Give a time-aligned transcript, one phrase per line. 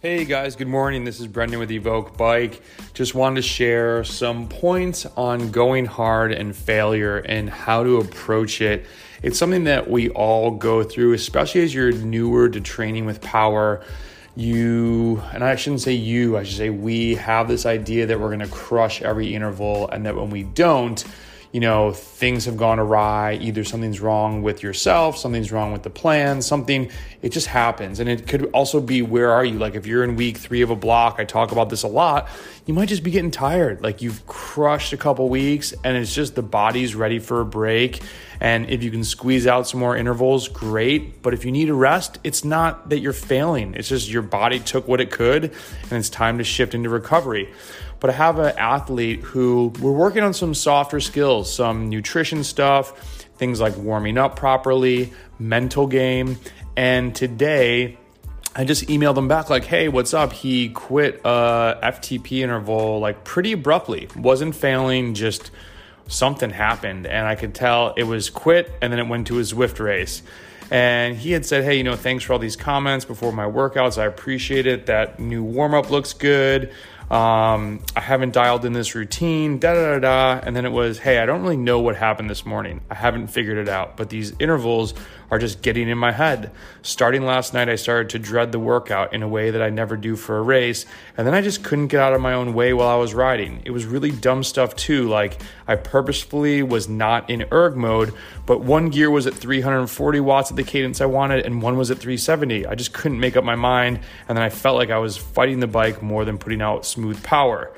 [0.00, 1.02] Hey guys, good morning.
[1.02, 2.62] This is Brendan with EVOQ.BIKE.
[2.94, 8.60] Just wanted to share some points on going hard and failure and how to approach
[8.60, 8.86] it.
[9.24, 13.82] It's something that we all go through, especially as you're newer to training with power.
[14.36, 18.28] You, and I shouldn't say you, I should say we have this idea that we're
[18.28, 21.04] going to crush every interval and that when we don't,
[21.52, 23.38] you know, things have gone awry.
[23.40, 26.90] Either something's wrong with yourself, something's wrong with the plan, something,
[27.22, 28.00] it just happens.
[28.00, 29.58] And it could also be where are you?
[29.58, 32.28] Like if you're in week three of a block, I talk about this a lot,
[32.66, 33.82] you might just be getting tired.
[33.82, 38.02] Like you've crushed a couple weeks and it's just the body's ready for a break.
[38.40, 41.22] And if you can squeeze out some more intervals, great.
[41.22, 44.60] But if you need a rest, it's not that you're failing, it's just your body
[44.60, 47.48] took what it could and it's time to shift into recovery
[48.00, 53.26] but I have an athlete who we're working on some softer skills, some nutrition stuff,
[53.36, 56.38] things like warming up properly, mental game.
[56.76, 57.98] And today,
[58.54, 63.00] I just emailed him back like, "Hey, what's up?" He quit uh, a FTP interval
[63.00, 64.08] like pretty abruptly.
[64.16, 65.50] Wasn't failing, just
[66.08, 69.42] something happened, and I could tell it was quit, and then it went to a
[69.42, 70.22] Zwift race.
[70.70, 73.96] And he had said, Hey, you know, thanks for all these comments before my workouts.
[73.96, 74.86] I appreciate it.
[74.86, 76.72] That new warm up looks good.
[77.10, 80.40] Um, I haven't dialed in this routine, da da da da.
[80.42, 82.82] And then it was, hey, I don't really know what happened this morning.
[82.90, 84.94] I haven't figured it out, but these intervals
[85.30, 86.50] are just getting in my head.
[86.82, 89.96] Starting last night, I started to dread the workout in a way that I never
[89.96, 90.86] do for a race.
[91.16, 93.62] And then I just couldn't get out of my own way while I was riding.
[93.64, 95.08] It was really dumb stuff too.
[95.08, 98.14] Like I purposefully was not in erg mode,
[98.46, 101.90] but one gear was at 340 watts at the cadence I wanted, and one was
[101.90, 102.66] at 370.
[102.66, 104.00] I just couldn't make up my mind.
[104.28, 107.22] And then I felt like I was fighting the bike more than putting out smooth
[107.22, 107.72] power.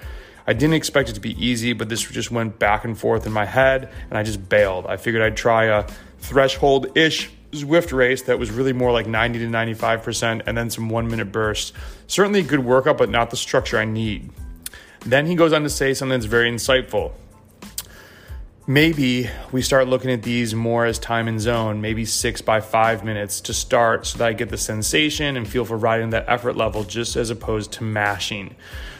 [0.46, 3.32] I didn't expect it to be easy, but this just went back and forth in
[3.32, 4.86] my head, and I just bailed.
[4.86, 5.86] I figured I'd try a
[6.18, 10.88] threshold ish Zwift race that was really more like 90 to 95%, and then some
[10.88, 11.72] one minute bursts.
[12.06, 14.30] Certainly a good workout, but not the structure I need.
[15.00, 17.12] Then he goes on to say something that's very insightful.
[18.70, 23.04] Maybe we start looking at these more as time and zone, maybe six by five
[23.04, 26.56] minutes to start so that I get the sensation and feel for riding that effort
[26.56, 28.54] level just as opposed to mashing.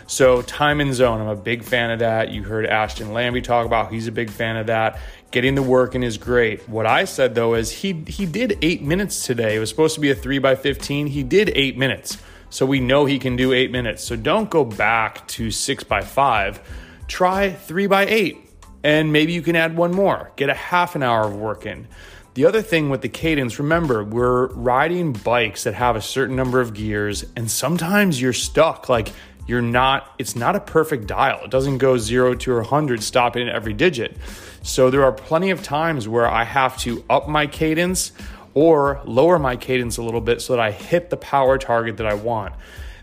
[0.08, 2.32] So, time and zone, I'm a big fan of that.
[2.32, 4.98] You heard Ashton Lambie talk about, he's a big fan of that.
[5.30, 6.68] Getting the work in is great.
[6.68, 9.54] What I said though is he he did eight minutes today.
[9.54, 11.06] It was supposed to be a three by fifteen.
[11.06, 12.18] He did eight minutes.
[12.48, 14.02] So we know he can do eight minutes.
[14.02, 16.60] So don't go back to six by five.
[17.06, 18.49] Try three by eight.
[18.82, 20.32] And maybe you can add one more.
[20.36, 21.86] Get a half an hour of work in.
[22.34, 26.60] The other thing with the cadence, remember, we're riding bikes that have a certain number
[26.60, 28.88] of gears, and sometimes you're stuck.
[28.88, 29.12] Like
[29.46, 31.44] you're not, it's not a perfect dial.
[31.44, 34.16] It doesn't go zero to 100, stopping at every digit.
[34.62, 38.12] So there are plenty of times where I have to up my cadence
[38.54, 42.06] or lower my cadence a little bit so that I hit the power target that
[42.06, 42.54] I want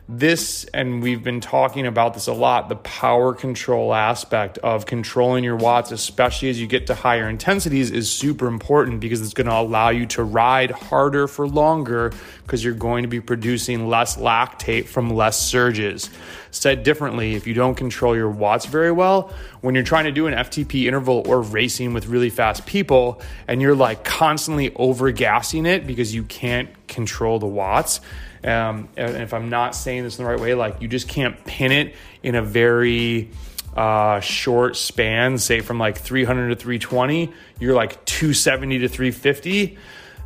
[0.10, 5.44] this, and we've been talking about this a lot, the power control aspect of controlling
[5.44, 9.48] your watts, especially as you get to higher intensities, is super important because it's going
[9.48, 12.14] to allow you to ride harder for longer
[12.44, 16.10] because you're going to be producing less lactate from less surges.
[16.52, 20.28] Said differently, if you don't control your watts very well, when you're trying to do
[20.28, 25.66] an FTP interval or racing with really fast people and you're like constantly over gassing
[25.66, 28.00] it because you can't control the watts,
[28.44, 31.44] um, and if I'm not saying this in the right way, like you just can't
[31.46, 33.30] pin it in a very
[33.76, 39.78] uh, short span, say from like 300 to 320, you're like 270 to 350.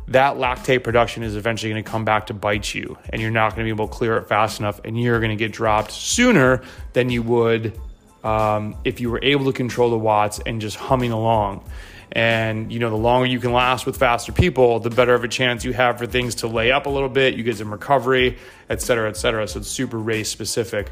[0.08, 3.50] That lactate production is eventually going to come back to bite you, and you're not
[3.50, 5.92] going to be able to clear it fast enough, and you're going to get dropped
[5.92, 6.62] sooner
[6.92, 7.78] than you would
[8.24, 11.64] um, if you were able to control the watts and just humming along.
[12.12, 15.28] And you know, the longer you can last with faster people, the better of a
[15.28, 17.34] chance you have for things to lay up a little bit.
[17.34, 19.48] You get some recovery, et cetera, et cetera.
[19.48, 20.90] So it's super race specific.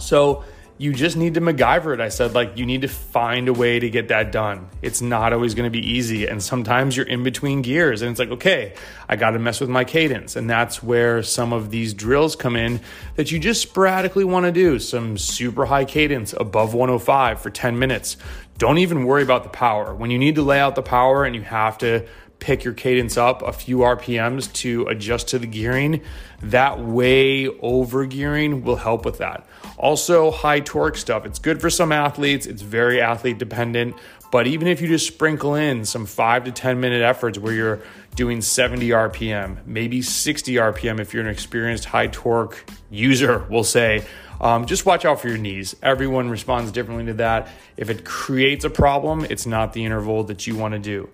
[0.00, 0.44] So
[0.78, 2.00] you just need to MacGyver it.
[2.00, 4.68] I said, like, you need to find a way to get that done.
[4.80, 6.26] It's not always going to be easy.
[6.26, 8.74] And sometimes you're in between gears and it's like, okay,
[9.08, 10.34] I got to mess with my cadence.
[10.34, 12.80] And that's where some of these drills come in
[13.14, 17.78] that you just sporadically want to do some super high cadence above 105 for 10
[17.78, 18.16] minutes.
[18.62, 19.92] Don't even worry about the power.
[19.92, 22.06] When you need to lay out the power and you have to
[22.42, 26.02] pick your cadence up a few RPMs to adjust to the gearing,
[26.42, 29.46] that way over gearing will help with that.
[29.78, 31.24] Also, high torque stuff.
[31.24, 33.94] It's good for some athletes, it's very athlete dependent.
[34.32, 37.80] But even if you just sprinkle in some five to 10 minute efforts where you're
[38.16, 44.04] doing 70 RPM, maybe 60 RPM if you're an experienced high torque user, we'll say,
[44.40, 45.76] um, just watch out for your knees.
[45.82, 47.48] Everyone responds differently to that.
[47.76, 51.08] If it creates a problem, it's not the interval that you want to do.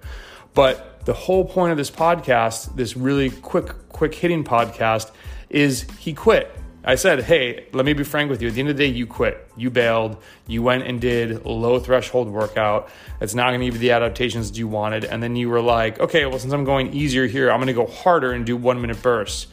[0.54, 5.10] But the whole point of this podcast, this really quick, quick hitting podcast,
[5.48, 6.54] is he quit.
[6.84, 8.48] I said, hey, let me be frank with you.
[8.48, 9.50] At the end of the day, you quit.
[9.56, 10.22] You bailed.
[10.46, 12.90] You went and did low threshold workout.
[13.22, 15.06] It's not going to give you the adaptations you wanted.
[15.06, 17.72] And then you were like, okay, well, since I'm going easier here, I'm going to
[17.72, 19.46] go harder and do one minute bursts.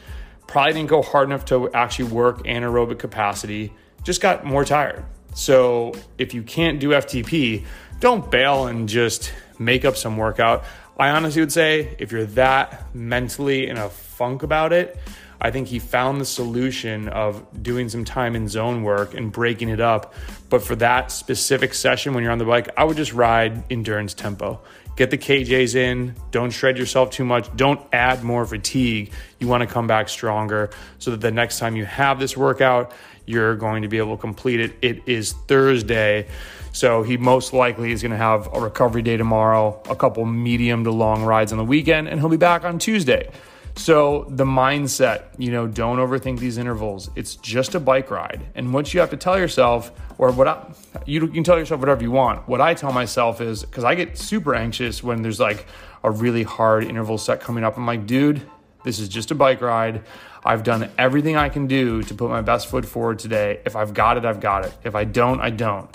[0.46, 3.72] Probably didn't go hard enough to actually work anaerobic capacity.
[4.04, 5.06] Just got more tired.
[5.32, 7.64] So if you can't do FTP,
[7.98, 10.64] don't bail and just make up some workout.
[10.98, 14.98] I honestly would say if you're that mentally in a funk about it,
[15.38, 19.68] I think he found the solution of doing some time in zone work and breaking
[19.68, 20.14] it up.
[20.48, 24.14] But for that specific session when you're on the bike, I would just ride endurance
[24.14, 24.60] tempo.
[24.96, 29.12] Get the KJs in, don't shred yourself too much, don't add more fatigue.
[29.38, 32.92] You want to come back stronger so that the next time you have this workout,
[33.26, 34.76] you're going to be able to complete it.
[34.82, 36.28] It is Thursday.
[36.72, 40.84] So he most likely is going to have a recovery day tomorrow, a couple medium
[40.84, 43.30] to long rides on the weekend, and he'll be back on Tuesday.
[43.76, 47.10] So the mindset, you know, don't overthink these intervals.
[47.14, 48.42] It's just a bike ride.
[48.54, 50.66] And what you have to tell yourself, or what I,
[51.04, 52.48] you can tell yourself whatever you want.
[52.48, 55.66] What I tell myself is because I get super anxious when there's like
[56.02, 57.76] a really hard interval set coming up.
[57.76, 58.40] I'm like, dude,
[58.86, 60.04] this is just a bike ride.
[60.44, 63.60] I've done everything I can do to put my best foot forward today.
[63.66, 64.72] If I've got it, I've got it.
[64.84, 65.90] If I don't, I don't.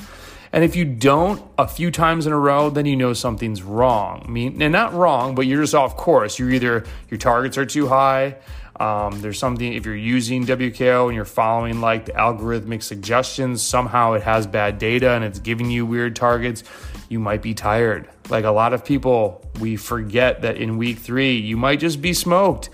[0.52, 4.24] And if you don't a few times in a row, then you know something's wrong.
[4.26, 6.38] I mean, and not wrong, but you're just off course.
[6.38, 8.36] You're either your targets are too high.
[8.78, 14.14] Um, there's something if you're using WKO and you're following like the algorithmic suggestions, somehow
[14.14, 16.66] it has bad data and it's giving you weird targets.
[17.12, 18.10] You might be tired.
[18.30, 22.14] Like a lot of people, we forget that in week three, you might just be
[22.14, 22.70] smoked.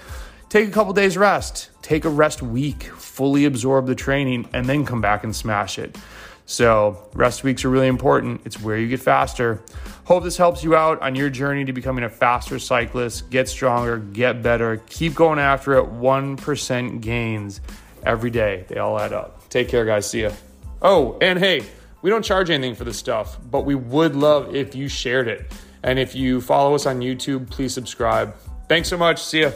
[0.47, 1.71] Take a couple days rest.
[1.81, 2.83] Take a rest week.
[2.83, 5.97] Fully absorb the training and then come back and smash it.
[6.45, 8.41] So, rest weeks are really important.
[8.45, 9.63] It's where you get faster.
[10.05, 13.31] Hope this helps you out on your journey to becoming a faster cyclist.
[13.31, 15.85] Get stronger, get better, keep going after it.
[15.85, 17.59] 1% gains
[18.05, 18.65] every day.
[18.67, 19.49] They all add up.
[19.49, 20.07] Take care, guys.
[20.07, 20.31] See ya.
[20.79, 21.63] Oh, and hey,
[22.01, 25.51] we don't charge anything for this stuff, but we would love if you shared it.
[25.83, 28.35] And if you follow us on YouTube, please subscribe.
[28.67, 29.23] Thanks so much.
[29.23, 29.51] See ya.